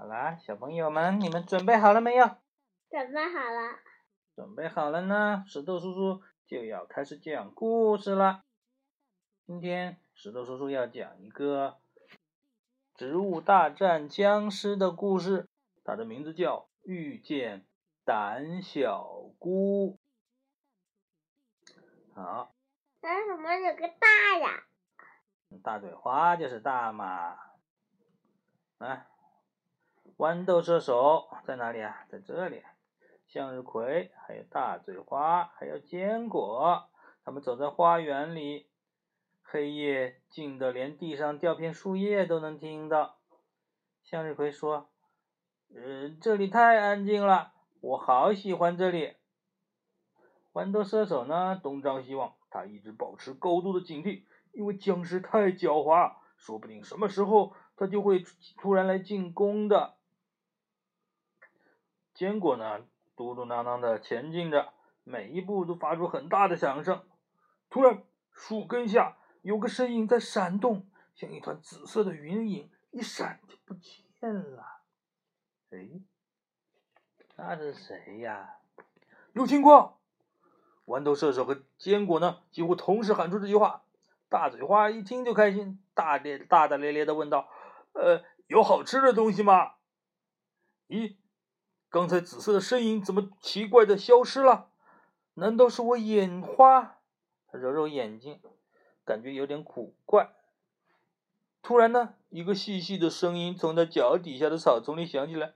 [0.00, 2.24] 好啦，小朋友们，你们准备好了没有？
[2.88, 3.78] 准备好了。
[4.34, 8.42] 准备好了呢，石头叔叔就要开始讲故事了。
[9.46, 11.76] 今天石头叔叔要讲一个
[12.94, 15.50] 植物大战僵尸的故事，
[15.84, 17.66] 它的名字叫《遇见
[18.02, 19.06] 胆小
[19.38, 19.98] 菇》。
[22.14, 22.54] 好。
[23.02, 24.62] 为什么有个大呀？
[25.62, 27.36] 大嘴花就是大嘛。
[28.78, 29.06] 来，
[30.20, 32.04] 豌豆射手在哪里啊？
[32.10, 32.62] 在这里。
[33.26, 36.90] 向日葵，还有大嘴花，还有坚果，
[37.24, 38.68] 他们走在花园里，
[39.40, 43.16] 黑夜静的连地上掉片树叶都能听到。
[44.02, 44.90] 向日葵说
[45.74, 49.14] ：“呃，这里太安静了，我好喜欢这里。”
[50.52, 58.22] 豌豆射手呢，东张西望，他一直保持高度的警惕，因为僵尸太狡猾，说不定什么时候他就会
[58.58, 59.96] 突然来进攻的。
[62.20, 62.84] 坚果呢？
[63.16, 67.02] 嘟嘟囔囔的前进着，每一步都发出很大的响声。
[67.70, 74.82] 突然，树根下有个身影在闪动，像一团紫色的云影，一闪就不见了。
[75.70, 75.88] 哎，
[77.36, 78.58] 那是谁呀？
[79.32, 79.96] 有情况！
[80.84, 83.84] 豌豆射手和坚果呢，几乎同时喊出这句话。
[84.28, 87.48] 大嘴花一听就开心，大咧大大咧咧的问道
[87.94, 89.76] ：“呃，有好吃的东西吗？”
[90.86, 91.16] 咦？
[91.90, 94.68] 刚才紫色的身影怎么奇怪的消失了？
[95.34, 96.98] 难道是我眼花？
[97.50, 98.40] 他揉揉眼睛，
[99.04, 100.30] 感觉有点古怪。
[101.62, 105.52] 突然呢，一个细细的声音从他脚底下的草丛里响起来：“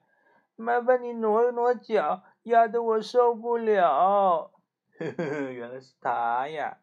[0.57, 4.51] 麻烦你挪一挪脚，压得我受不了。
[4.99, 6.79] ”呵呵，原来是他呀！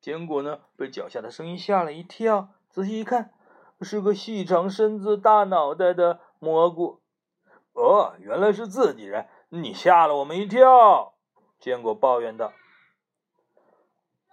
[0.00, 3.32] 坚果呢，被脚下的声音吓了一跳，仔细一看，
[3.82, 7.00] 是个细长身子、大脑袋的蘑菇。
[7.78, 11.14] 哦，原来是自己人，你吓了我们一跳。
[11.60, 12.52] 坚果抱怨道。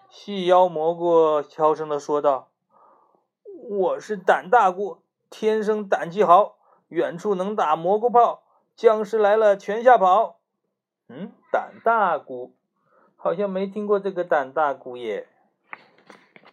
[0.10, 2.50] 细腰蘑菇悄声的说道
[3.70, 8.42] ：“我是胆大菇，天生胆气好，远处能打蘑菇炮，
[8.76, 10.40] 僵尸来了全吓跑。”
[11.08, 12.56] 嗯，胆大菇，
[13.16, 15.28] 好像没听过这个胆大菇耶。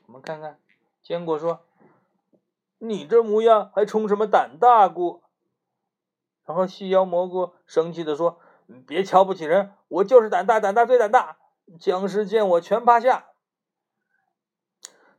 [0.06, 0.59] 我们看看，
[1.03, 1.61] 坚果说
[2.77, 5.22] ：“你这模样还充什么胆大菇？”
[6.44, 8.38] 然后细腰蘑菇生气地说
[8.86, 11.36] ：“别瞧不起人，我就是胆大，胆大最胆大。
[11.78, 13.26] 僵尸见我全趴下。”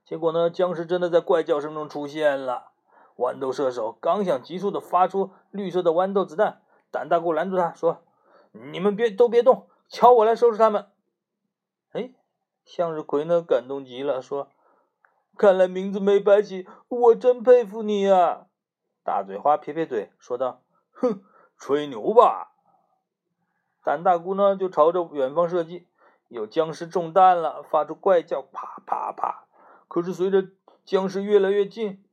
[0.03, 2.72] 结果呢，僵尸真的在怪叫声中出现了。
[3.16, 6.61] 豌豆射手刚想急速的发出绿色的豌豆子弹，
[6.91, 8.03] 胆大菇拦住他说
[8.51, 10.88] ：“你们别都别动，瞧我来收拾他们。”
[11.94, 12.11] 哎，
[12.66, 14.50] 向日葵呢，感动极了，说
[15.38, 18.47] ：“看来名字没白起，我真佩服你啊！”
[19.05, 20.62] 大嘴花撇撇嘴说道。
[21.03, 21.22] 哼，
[21.59, 22.53] 吹牛吧！
[23.84, 25.90] 胆大姑呢，就朝着远方射击。
[26.30, 29.46] 有僵尸中弹了，发出怪叫，啪啪啪。
[29.90, 30.47] 可是随着
[30.86, 32.03] 僵尸越来越近，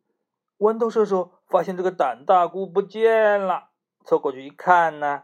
[0.59, 3.69] 豌豆射手发现这个胆大姑不见了。
[4.05, 5.23] 凑过去一看呢，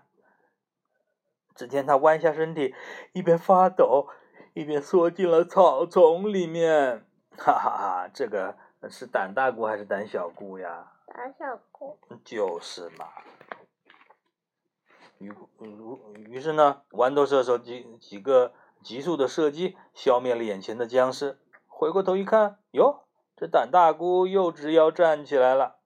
[1.55, 2.75] 只见他弯下身体，
[3.13, 4.09] 一边发抖，
[4.55, 7.05] 一边缩进了草丛里面。
[7.37, 8.57] 哈哈哈，这个
[8.89, 10.93] 是胆大姑还是胆小姑呀？
[11.07, 11.99] 胆小姑。
[12.25, 13.07] 就是嘛。
[15.19, 21.39] 于如于是呢，豌豆射手几几个急速的射击，消灭了眼前的僵尸。
[21.67, 23.05] 回过头一看，哟，
[23.37, 25.79] 这胆大姑又直腰站起来了。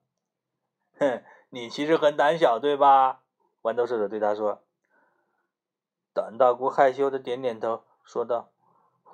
[0.98, 3.22] 哼，你其实很胆小，对吧？
[3.62, 4.62] 豌豆射手对他说。
[6.12, 8.50] 胆大姑害羞的点点头，说道：“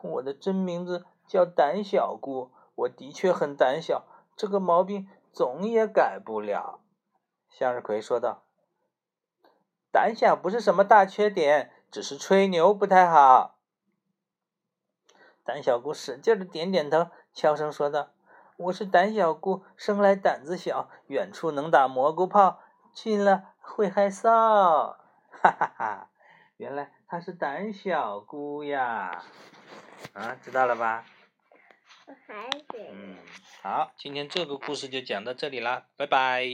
[0.02, 6.80] 我的真名字叫胆小菇，我的确很胆小，这个毛病总也改不了。”
[7.50, 8.45] 向日葵说道。
[9.96, 13.58] 胆小不是什么大缺点，只是吹牛不太好。
[15.42, 18.10] 胆小姑使劲的点点头，悄声说道
[18.58, 22.60] ：“我是胆小姑，生来胆子小，远处能打蘑菇炮，
[22.92, 24.28] 近了会害臊。
[25.32, 26.10] ”哈哈哈，
[26.58, 29.24] 原来她是胆小姑呀！
[30.12, 31.06] 啊，知道了吧？
[32.06, 32.90] 我还是。
[32.92, 33.16] 嗯，
[33.62, 36.44] 好，今天这个故事就讲到这里啦，拜拜。